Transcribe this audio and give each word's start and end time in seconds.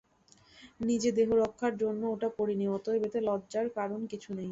নিজের 0.79 1.13
দেহরক্ষার 1.17 1.73
জন্যে 1.81 2.05
ওটা 2.07 2.29
পড়ি 2.37 2.55
নে, 2.55 2.65
অতএব 2.69 3.01
এতে 3.07 3.19
লজ্জার 3.27 3.65
কারণ 3.77 3.99
কিছু 4.11 4.29
নেই। 4.37 4.49